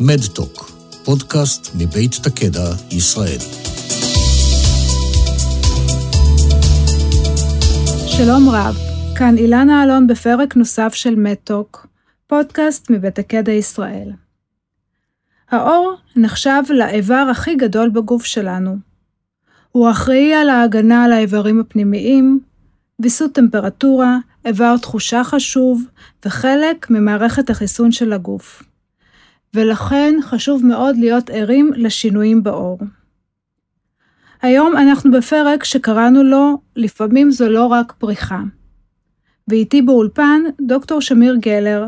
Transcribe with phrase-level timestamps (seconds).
[0.00, 0.70] מדטוק,
[1.04, 3.38] פודקאסט מבית תקדע, ישראל.
[8.06, 8.76] שלום רב,
[9.18, 11.86] כאן אילנה אלון בפרק נוסף של מדטוק,
[12.26, 14.10] פודקאסט מבית הקדע ישראל.
[15.50, 18.76] האור נחשב לאיבר הכי גדול בגוף שלנו.
[19.72, 22.40] הוא אחראי על ההגנה על האיברים הפנימיים,
[22.98, 25.84] ויסות טמפרטורה, איבר תחושה חשוב
[26.24, 28.62] וחלק ממערכת החיסון של הגוף.
[29.54, 32.78] ולכן חשוב מאוד להיות ערים לשינויים בעור.
[34.42, 38.40] היום אנחנו בפרק שקראנו לו "לפעמים זו לא רק פריחה".
[39.48, 41.86] ואיתי באולפן דוקטור שמיר גלר,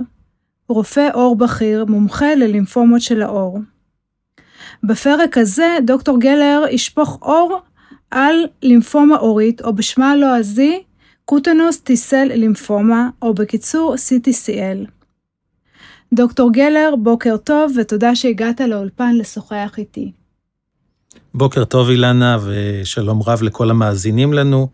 [0.68, 3.58] רופא עור בכיר, מומחה ללימפומות של העור.
[4.82, 7.60] בפרק הזה דוקטור גלר ישפוך אור
[8.10, 10.82] על לימפומה עורית, או בשמה הלועזי,
[11.24, 14.97] קוטנוס טיסל לימפומה, או בקיצור CTCL.
[16.12, 20.12] דוקטור גלר, בוקר טוב, ותודה שהגעת לאולפן לשוחח איתי.
[21.34, 24.68] בוקר טוב, אילנה, ושלום רב לכל המאזינים לנו,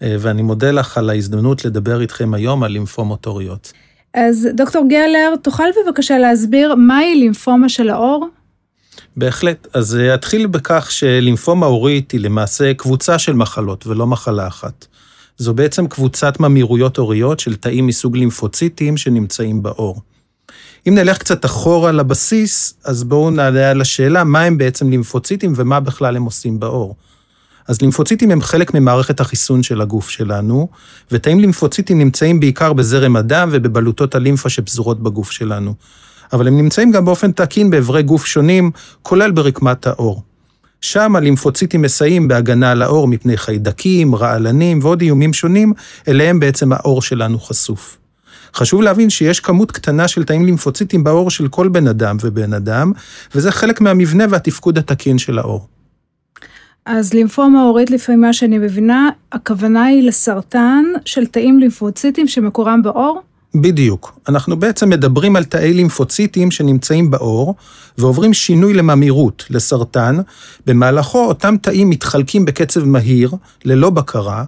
[0.00, 3.72] ואני מודה לך על ההזדמנות לדבר איתכם היום על לימפומות עוריות.
[4.14, 8.28] אז דוקטור גלר, תוכל בבקשה להסביר מהי לימפומה של העור?
[9.16, 9.66] בהחלט.
[9.74, 14.86] אז אתחיל בכך שלימפומה עורית היא למעשה קבוצה של מחלות ולא מחלה אחת.
[15.36, 20.00] זו בעצם קבוצת ממירויות עוריות של תאים מסוג לימפוציטים שנמצאים בעור.
[20.88, 25.80] אם נלך קצת אחורה לבסיס, אז בואו נעלה על השאלה מה הם בעצם לימפוציטים ומה
[25.80, 26.96] בכלל הם עושים בעור.
[27.68, 30.68] אז לימפוציטים הם חלק ממערכת החיסון של הגוף שלנו,
[31.12, 35.74] ותאים לימפוציטים נמצאים בעיקר בזרם הדם ובבלוטות הלימפה שפזורות בגוף שלנו.
[36.32, 38.70] אבל הם נמצאים גם באופן תקין באיברי גוף שונים,
[39.02, 40.22] כולל ברקמת העור.
[40.80, 45.72] שם הלימפוציטים מסייעים בהגנה על העור מפני חיידקים, רעלנים ועוד איומים שונים,
[46.08, 47.99] אליהם בעצם העור שלנו חשוף.
[48.54, 52.92] חשוב להבין שיש כמות קטנה של תאים לימפוציטים בעור של כל בן אדם ובן אדם,
[53.34, 55.66] וזה חלק מהמבנה והתפקוד התקין של העור.
[56.86, 63.22] אז לימפומה עורית, לפי מה שאני מבינה, הכוונה היא לסרטן של תאים לימפוציטים שמקורם בעור?
[63.54, 64.18] בדיוק.
[64.28, 67.54] אנחנו בעצם מדברים על תאי לימפוציטים שנמצאים בעור,
[67.98, 70.16] ועוברים שינוי לממירות, לסרטן,
[70.66, 73.32] במהלכו אותם תאים מתחלקים בקצב מהיר,
[73.64, 74.44] ללא בקרה,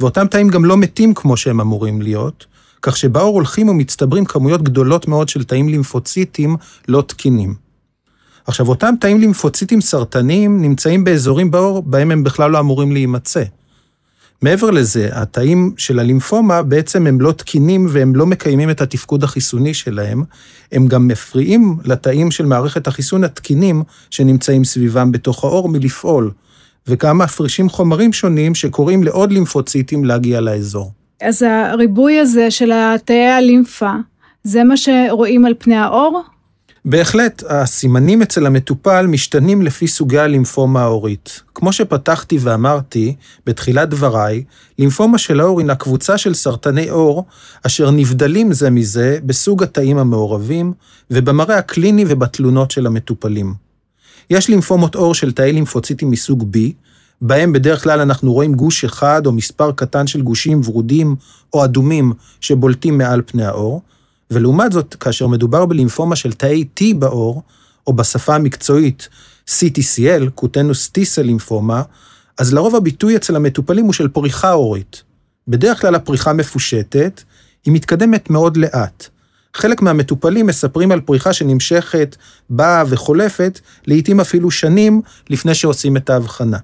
[0.00, 2.46] ואותם תאים גם לא מתים כמו שהם אמורים להיות,
[2.82, 6.56] כך שבעור הולכים ומצטברים כמויות גדולות מאוד של תאים לימפוציטים
[6.88, 7.54] לא תקינים.
[8.46, 13.42] עכשיו, אותם תאים לימפוציטים סרטניים נמצאים באזורים בעור בהם הם בכלל לא אמורים להימצא.
[14.42, 19.74] מעבר לזה, התאים של הלימפומה בעצם הם לא תקינים והם לא מקיימים את התפקוד החיסוני
[19.74, 20.22] שלהם,
[20.72, 26.30] הם גם מפריעים לתאים של מערכת החיסון התקינים שנמצאים סביבם בתוך העור מלפעול,
[26.86, 30.92] וגם מפרישים חומרים שונים שקוראים לעוד לימפוציטים להגיע לאזור.
[31.20, 33.92] אז הריבוי הזה של התאי הלימפה,
[34.44, 36.22] זה מה שרואים על פני העור?
[36.84, 41.42] בהחלט, הסימנים אצל המטופל משתנים לפי סוגי הלימפומה העורית.
[41.54, 43.14] כמו שפתחתי ואמרתי
[43.46, 44.44] בתחילת דבריי,
[44.78, 47.24] לימפומה של העור הינה קבוצה של סרטני עור,
[47.62, 50.72] אשר נבדלים זה מזה בסוג התאים המעורבים
[51.10, 53.54] ובמראה הקליני ובתלונות של המטופלים.
[54.30, 56.58] יש לימפומות עור של תאי לימפוציטים מסוג B,
[57.20, 61.16] בהם בדרך כלל אנחנו רואים גוש אחד או מספר קטן של גושים ורודים
[61.52, 63.82] או אדומים שבולטים מעל פני העור,
[64.30, 67.42] ולעומת זאת, כאשר מדובר בלימפומה של תאי T בעור,
[67.86, 69.08] או בשפה המקצועית
[69.50, 71.82] CTCL, קוטנוס טיסל לימפומה,
[72.38, 75.02] אז לרוב הביטוי אצל המטופלים הוא של פריחה עורית.
[75.48, 77.22] בדרך כלל הפריחה מפושטת,
[77.64, 79.08] היא מתקדמת מאוד לאט.
[79.54, 82.16] חלק מהמטופלים מספרים על פריחה שנמשכת,
[82.50, 86.58] באה וחולפת, לעתים אפילו שנים לפני שעושים את ההבחנה.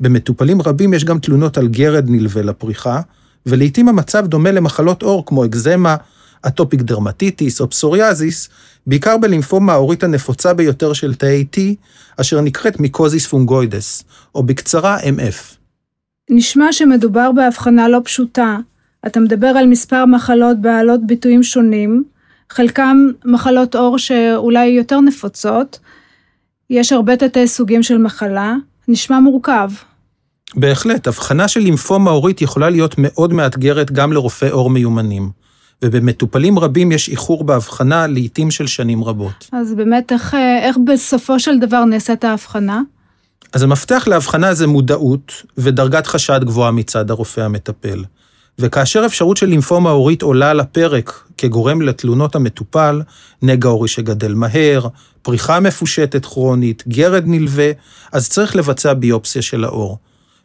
[0.00, 3.00] במטופלים רבים יש גם תלונות על גרד נלווה לפריחה,
[3.46, 5.96] ולעיתים המצב דומה למחלות עור כמו אקזמה,
[6.46, 8.48] אטופיק דרמטיטיס או פסוריאזיס,
[8.86, 11.60] בעיקר בלימפומה העורית הנפוצה ביותר של תאי T,
[12.16, 14.04] אשר נקראת מיקוזיס פונגוידס,
[14.34, 15.56] או בקצרה MF.
[16.30, 18.58] נשמע שמדובר בהבחנה לא פשוטה.
[19.06, 22.04] אתה מדבר על מספר מחלות בעלות ביטויים שונים,
[22.50, 25.78] חלקם מחלות עור שאולי יותר נפוצות.
[26.70, 28.54] יש הרבה תתי סוגים של מחלה,
[28.88, 29.70] נשמע מורכב.
[30.54, 35.30] בהחלט, הבחנה של לימפומה עורית יכולה להיות מאוד מאתגרת גם לרופאי עור מיומנים.
[35.84, 39.48] ובמטופלים רבים יש איחור בהבחנה לעיתים של שנים רבות.
[39.52, 42.80] אז באמת, איך, איך בסופו של דבר נעשית ההבחנה?
[43.52, 48.04] אז המפתח להבחנה זה מודעות ודרגת חשד גבוהה מצד הרופא המטפל.
[48.58, 53.02] וכאשר אפשרות של לימפומה עורית עולה על הפרק כגורם לתלונות המטופל,
[53.42, 54.86] נגע עורי שגדל מהר,
[55.22, 57.70] פריחה מפושטת כרונית, גרד נלווה,
[58.12, 59.98] אז צריך לבצע ביופסיה של העור.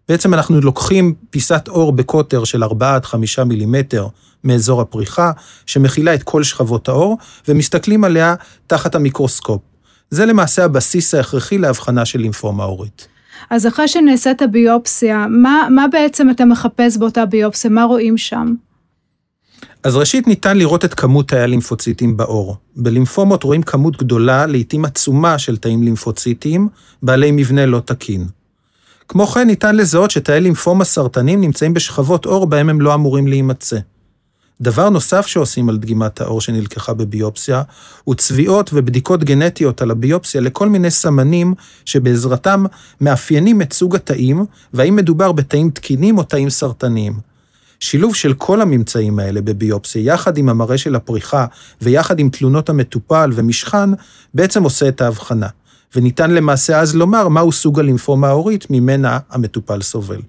[0.10, 4.08] בעצם אנחנו לוקחים פיסת עור בקוטר של 4 עד 5 מילימטר
[4.44, 5.32] מאזור הפריחה,
[5.66, 7.18] שמכילה את כל שכבות העור,
[7.48, 8.36] ומסתכלים עליה
[8.68, 9.62] תחת המיקרוסקופ.
[10.10, 13.08] זה למעשה הבסיס ההכרחי להבחנה של לימפומה עורית.
[13.50, 17.72] אז אחרי שנעשית הביופסיה, מה, מה בעצם אתה מחפש באותה ביופסיה?
[17.72, 18.54] מה רואים שם?
[19.84, 22.58] אז ראשית ניתן לראות את כמות תאי הלימפוציטים בעור.
[22.76, 26.68] בלימפומות רואים כמות גדולה, לעתים עצומה, של תאים לימפוציטיים,
[27.04, 28.28] בעלי מבנה לא תקין.
[29.08, 33.78] כמו כן ניתן לזהות שתאי לימפומה סרטנים נמצאים בשכבות עור בהם הם לא אמורים להימצא.
[34.62, 37.62] דבר נוסף שעושים על דגימת העור שנלקחה בביופסיה,
[38.04, 41.54] הוא צביעות ובדיקות גנטיות על הביופסיה לכל מיני סמנים
[41.86, 42.66] שבעזרתם
[43.02, 47.20] מאפיינים את סוג התאים, והאם מדובר בתאים תקינים או תאים סרטניים.
[47.80, 51.46] שילוב של כל הממצאים האלה בביופסיה, יחד עם המראה של הפריחה
[51.82, 53.90] ויחד עם תלונות המטופל ומשכן,
[54.34, 55.48] בעצם עושה את ההבחנה.
[55.96, 60.22] וניתן למעשה אז לומר מהו סוג הלימפומה ההורית ממנה המטופל סובל.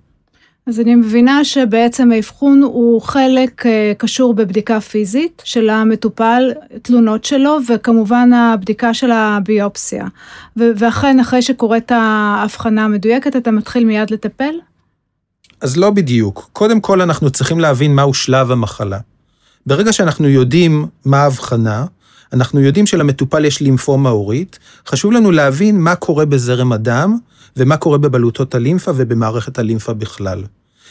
[0.69, 7.59] אז אני מבינה שבעצם האבחון הוא חלק אה, קשור בבדיקה פיזית של המטופל, תלונות שלו,
[7.69, 10.07] וכמובן הבדיקה של הביופסיה.
[10.57, 14.55] ואכן, אחרי שקורית ההבחנה המדויקת, אתה מתחיל מיד לטפל?
[15.61, 16.51] אז לא בדיוק.
[16.53, 18.99] קודם כל אנחנו צריכים להבין מהו שלב המחלה.
[19.67, 21.85] ברגע שאנחנו יודעים מה ההבחנה,
[22.33, 27.19] אנחנו יודעים שלמטופל יש לימפומה עורית, חשוב לנו להבין מה קורה בזרם הדם
[27.57, 30.43] ומה קורה בבלוטות הלימפה ובמערכת הלימפה בכלל.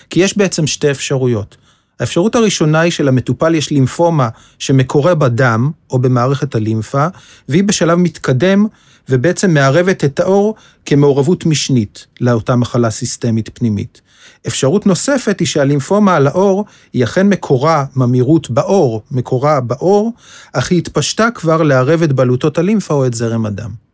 [0.09, 1.57] כי יש בעצם שתי אפשרויות.
[1.99, 4.29] האפשרות הראשונה היא שלמטופל יש לימפומה
[4.59, 7.07] שמקורה בדם או במערכת הלימפה,
[7.49, 8.65] והיא בשלב מתקדם
[9.09, 10.55] ובעצם מערבת את האור
[10.85, 14.01] כמעורבות משנית לאותה מחלה סיסטמית פנימית.
[14.47, 20.13] אפשרות נוספת היא שהלימפומה על האור היא אכן מקורה ממאירות באור, מקורה באור,
[20.53, 23.86] אך היא התפשטה כבר לערב את בלוטות הלימפה או את זרם הדם.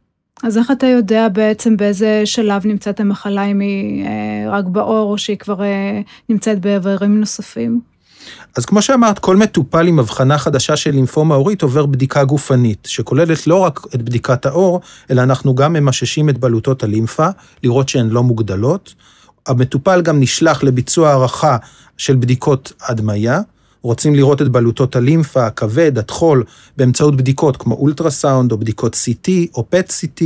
[0.44, 5.18] אז איך אתה יודע בעצם באיזה שלב נמצאת המחלה, אם היא אה, רק באור או
[5.18, 7.82] שהיא כבר אה, נמצאת באיברים נוספים?
[8.58, 13.48] אז כמו שאמרת, כל מטופל עם הבחנה חדשה של לימפומה עורית עובר בדיקה גופנית, שכוללת
[13.48, 14.82] לא רק את בדיקת האור,
[15.12, 17.28] אלא אנחנו גם ממששים את בלוטות הלימפה,
[17.64, 18.94] לראות שהן לא מוגדלות.
[19.48, 21.58] המטופל גם נשלח לביצוע הערכה
[21.98, 23.42] של בדיקות הדמיה,
[23.84, 26.44] רוצים לראות את בלוטות הלימפה, הכבד, הטחול,
[26.78, 30.24] באמצעות בדיקות כמו אולטרסאונד או בדיקות CT או PET-CT.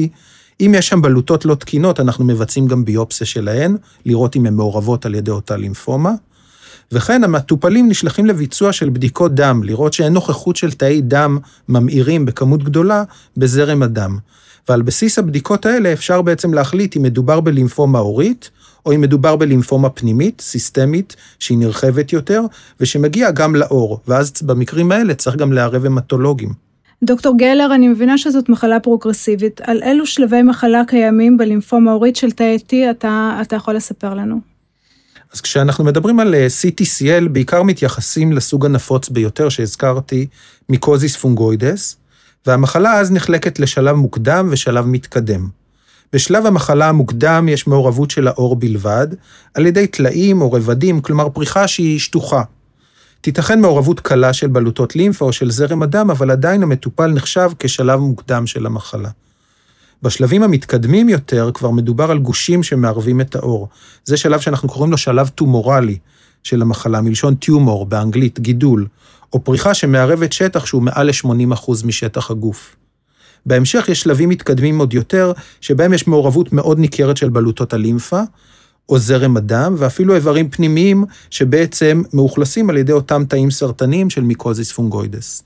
[0.61, 5.05] אם יש שם בלוטות לא תקינות, אנחנו מבצעים גם ביופסיה שלהן, לראות אם הן מעורבות
[5.05, 6.11] על ידי אותה לימפומה.
[6.91, 11.37] וכן המטופלים נשלחים לביצוע של בדיקות דם, לראות שאין נוכחות של תאי דם
[11.69, 13.03] ממאירים בכמות גדולה
[13.37, 14.17] בזרם הדם.
[14.69, 18.49] ועל בסיס הבדיקות האלה אפשר בעצם להחליט אם מדובר בלימפומה עורית,
[18.87, 22.41] או אם מדובר בלימפומה פנימית, סיסטמית, שהיא נרחבת יותר,
[22.79, 26.49] ושמגיעה גם לאור, ואז במקרים האלה צריך גם לערב המטולוגים.
[27.03, 29.61] דוקטור גלר, אני מבינה שזאת מחלה פרוגרסיבית.
[29.63, 34.39] על אילו שלבי מחלה קיימים בלימפומה עורית של תאי T אתה, אתה יכול לספר לנו?
[35.33, 40.27] אז כשאנחנו מדברים על אה, CTCL, בעיקר מתייחסים לסוג הנפוץ ביותר שהזכרתי,
[40.69, 41.97] מיקוזיס פונגוידס,
[42.45, 45.47] והמחלה אז נחלקת לשלב מוקדם ושלב מתקדם.
[46.13, 49.07] בשלב המחלה המוקדם יש מעורבות של האור בלבד,
[49.53, 52.43] על ידי טלאים או רבדים, כלומר פריחה שהיא שטוחה.
[53.21, 57.99] תיתכן מעורבות קלה של בלוטות לימפה או של זרם הדם, אבל עדיין המטופל נחשב כשלב
[57.99, 59.09] מוקדם של המחלה.
[60.01, 63.67] בשלבים המתקדמים יותר כבר מדובר על גושים שמערבים את האור.
[64.05, 65.97] זה שלב שאנחנו קוראים לו שלב טומורלי
[66.43, 68.87] של המחלה, מלשון טיומור באנגלית, גידול,
[69.33, 72.75] או פריחה שמערבת שטח שהוא מעל ל-80% משטח הגוף.
[73.45, 78.21] בהמשך יש שלבים מתקדמים עוד יותר, שבהם יש מעורבות מאוד ניכרת של בלוטות הלימפה,
[78.89, 84.71] או זרם הדם, ואפילו איברים פנימיים שבעצם מאוכלסים על ידי אותם תאים סרטניים של mycosis
[84.71, 85.43] fungoides.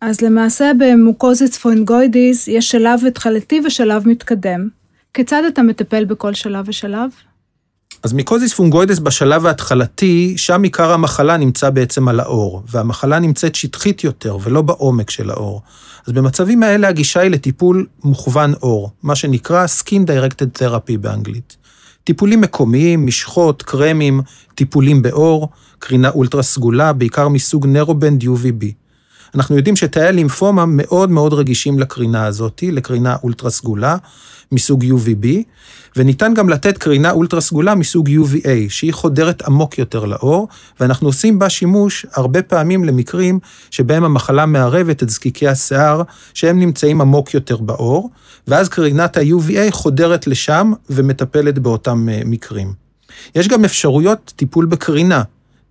[0.00, 4.68] אז למעשה ב mycosis fungoides יש שלב התחלתי ושלב מתקדם.
[5.14, 7.10] כיצד אתה מטפל בכל שלב ושלב?
[8.04, 14.04] אז mycosis fungoides בשלב ההתחלתי, שם עיקר המחלה נמצא בעצם על העור, והמחלה נמצאת שטחית
[14.04, 15.62] יותר ולא בעומק של העור.
[16.06, 21.56] אז במצבים האלה הגישה היא לטיפול מוכוון אור, מה שנקרא Skin Directed Therapy באנגלית.
[22.04, 24.20] טיפולים מקומיים, משחות, קרמים,
[24.54, 28.83] טיפולים באור, קרינה אולטרה סגולה, בעיקר מסוג נרובנד UVB.
[29.34, 33.96] אנחנו יודעים שתאי הלימפומה מאוד מאוד רגישים לקרינה הזאת, לקרינה אולטרה סגולה,
[34.52, 35.26] מסוג UVB,
[35.96, 40.48] וניתן גם לתת קרינה אולטרה סגולה מסוג UVA, שהיא חודרת עמוק יותר לאור,
[40.80, 43.38] ואנחנו עושים בה שימוש הרבה פעמים למקרים
[43.70, 46.02] שבהם המחלה מערבת את זקיקי השיער,
[46.34, 48.10] שהם נמצאים עמוק יותר באור,
[48.48, 52.72] ואז קרינת ה-UVA חודרת לשם ומטפלת באותם אה, מקרים.
[53.34, 55.22] יש גם אפשרויות טיפול בקרינה,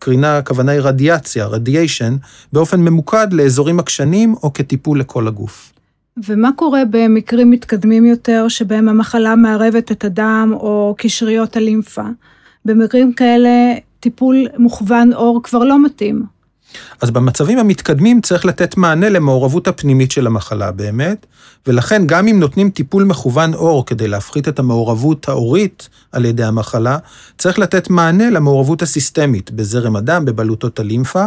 [0.04, 2.16] קרינה, הכוונה היא רדיאציה, רדיאשן,
[2.54, 5.74] באופן ממוקד לאזורים עקשנים או כטיפול לכל הגוף.
[6.28, 12.04] ומה קורה במקרים מתקדמים יותר, שבהם המחלה מערבת את הדם או קשריות הלימפה?
[12.66, 13.50] במקרים כאלה
[14.00, 16.24] טיפול מוכוון אור כבר לא מתאים.
[17.02, 21.26] אז במצבים המתקדמים צריך לתת מענה למעורבות הפנימית של המחלה באמת,
[21.68, 26.98] ולכן גם אם נותנים טיפול מכוון אור כדי להפחית את המעורבות האורית על ידי המחלה,
[27.38, 31.26] צריך לתת מענה למעורבות הסיסטמית, בזרם הדם, בבלוטות הלימפה,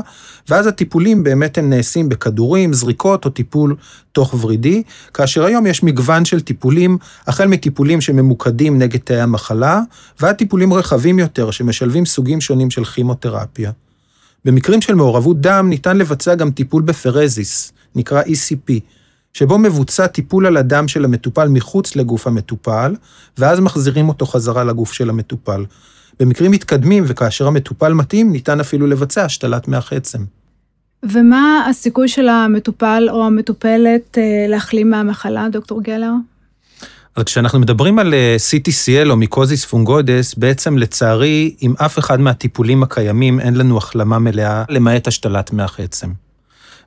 [0.49, 3.77] ואז הטיפולים באמת הם נעשים בכדורים, זריקות או טיפול
[4.13, 4.83] תוך ורידי,
[5.15, 9.81] כאשר היום יש מגוון של טיפולים, החל מטיפולים שממוקדים נגד תאי המחלה,
[10.21, 13.71] ועד טיפולים רחבים יותר שמשלבים סוגים שונים של כימותרפיה.
[14.47, 18.73] במקרים של מעורבות דם ניתן לבצע גם טיפול בפרזיס, נקרא ECP,
[19.33, 22.95] שבו מבוצע טיפול על הדם של המטופל מחוץ לגוף המטופל,
[23.39, 25.65] ואז מחזירים אותו חזרה לגוף של המטופל.
[26.21, 30.25] במקרים מתקדמים וכאשר המטופל מתאים, ניתן אפילו לבצע השתלת מח עצם.
[31.03, 36.13] ומה הסיכוי של המטופל או המטופלת אה, להחלים מהמחלה, דוקטור גלר?
[37.17, 42.83] אז כשאנחנו מדברים על אה, CTCL או מיקוזיס פונגוידס, בעצם לצערי, עם אף אחד מהטיפולים
[42.83, 46.13] הקיימים אין לנו החלמה מלאה, למעט השתלת מח עצם.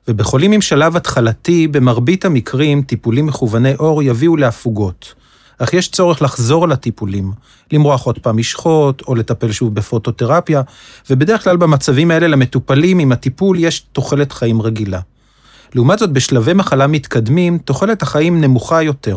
[0.08, 5.14] ובחולים עם שלב התחלתי, במרבית המקרים, טיפולים מכווני אור יביאו להפוגות.
[5.58, 7.32] אך יש צורך לחזור על הטיפולים,
[7.72, 10.62] למרוח עוד פעם משחות, או לטפל שוב בפוטותרפיה,
[11.10, 15.00] ובדרך כלל במצבים האלה למטופלים עם הטיפול יש תוחלת חיים רגילה.
[15.74, 19.16] לעומת זאת, בשלבי מחלה מתקדמים, תוחלת החיים נמוכה יותר.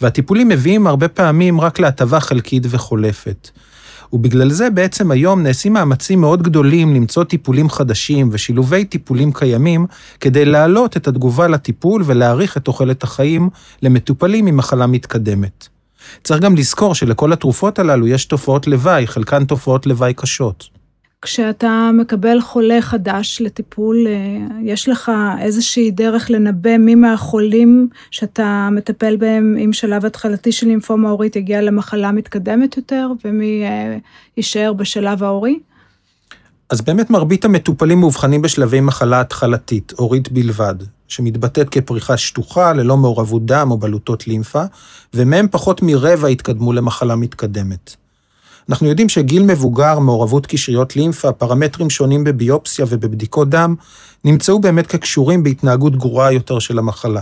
[0.00, 3.50] והטיפולים מביאים הרבה פעמים רק להטבה חלקית וחולפת.
[4.12, 9.86] ובגלל זה בעצם היום נעשים מאמצים מאוד גדולים למצוא טיפולים חדשים ושילובי טיפולים קיימים
[10.20, 13.50] כדי להעלות את התגובה לטיפול ולהאריך את תוחלת החיים
[13.82, 15.68] למטופלים עם מחלה מתקדמת.
[16.24, 20.75] צריך גם לזכור שלכל התרופות הללו יש תופעות לוואי, חלקן תופעות לוואי קשות.
[21.26, 24.12] כשאתה מקבל חולה חדש לטיפול, אה,
[24.62, 31.10] יש לך איזושהי דרך לנבא מי מהחולים שאתה מטפל בהם עם שלב התחלתי של לימפומה
[31.10, 33.96] הורית יגיע למחלה מתקדמת יותר, ומי אה,
[34.36, 35.58] יישאר בשלב ההורי?
[36.70, 40.74] אז באמת מרבית המטופלים מאובחנים בשלבי מחלה התחלתית, הורית בלבד,
[41.08, 44.62] שמתבטאת כפריחה שטוחה, ללא מעורבות דם או בלוטות לימפה,
[45.14, 48.05] ומהם פחות מרבע התקדמו למחלה מתקדמת.
[48.68, 53.74] אנחנו יודעים שגיל מבוגר, מעורבות קשריות לימפה, פרמטרים שונים בביופסיה ובבדיקות דם,
[54.24, 57.20] נמצאו באמת כקשורים בהתנהגות גרועה יותר של המחלה.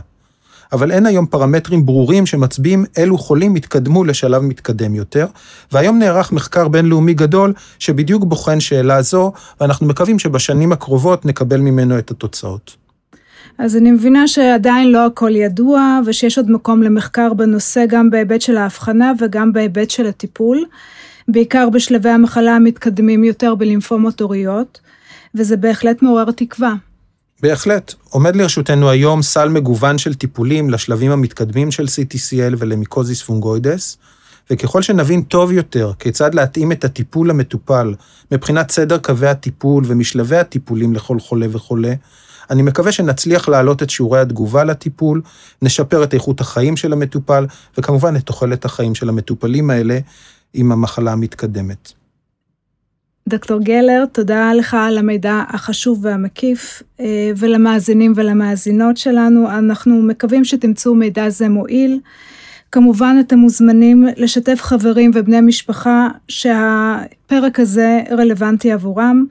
[0.72, 5.26] אבל אין היום פרמטרים ברורים שמצביעים אילו חולים התקדמו לשלב מתקדם יותר,
[5.72, 11.98] והיום נערך מחקר בינלאומי גדול שבדיוק בוחן שאלה זו, ואנחנו מקווים שבשנים הקרובות נקבל ממנו
[11.98, 12.76] את התוצאות.
[13.58, 18.56] אז אני מבינה שעדיין לא הכל ידוע, ושיש עוד מקום למחקר בנושא גם בהיבט של
[18.56, 20.64] ההבחנה וגם בהיבט של הטיפול.
[21.28, 24.80] בעיקר בשלבי המחלה המתקדמים יותר בלימפומות הוריות,
[25.34, 26.74] וזה בהחלט מעורר תקווה.
[27.42, 27.94] בהחלט.
[28.10, 33.98] עומד לרשותנו היום סל מגוון של טיפולים לשלבים המתקדמים של CTCL ולמיקוזיס פונגוידס,
[34.50, 37.94] וככל שנבין טוב יותר כיצד להתאים את הטיפול למטופל
[38.32, 41.94] מבחינת סדר קווי הטיפול ומשלבי הטיפולים לכל חולה וחולה,
[42.50, 45.22] אני מקווה שנצליח להעלות את שיעורי התגובה לטיפול,
[45.62, 47.46] נשפר את איכות החיים של המטופל,
[47.78, 49.98] וכמובן את תוחלת החיים של המטופלים האלה,
[50.54, 51.92] עם המחלה המתקדמת.
[53.28, 59.50] דוקטור גלר, תודה לך על המידע החשוב והמקיף, אה, ולמאזינים ולמאזינות שלנו.
[59.50, 62.00] אנחנו מקווים שתמצאו מידע זה מועיל.
[62.72, 69.24] כמובן, אתם מוזמנים לשתף חברים ובני משפחה שהפרק הזה רלוונטי עבורם,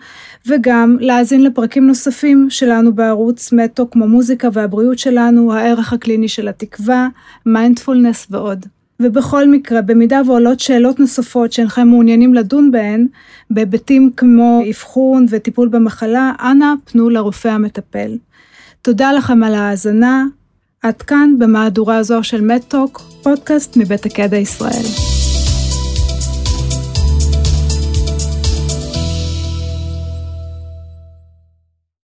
[0.48, 7.08] וגם להאזין לפרקים נוספים שלנו בערוץ מטו, כמו מוזיקה והבריאות שלנו, הערך הקליני של התקווה,
[7.46, 8.66] מיינדפולנס ועוד.
[9.00, 13.08] ובכל מקרה, במידה ועולות שאלות נוספות שאינכם מעוניינים לדון בהן,
[13.50, 18.18] בהיבטים כמו אבחון וטיפול במחלה, אנא פנו לרופא המטפל.
[18.82, 20.26] תודה לכם על ההאזנה.
[20.84, 25.13] עד כאן במהדורה זו של מדטוק, פודקאסט מבית הקדע ישראל.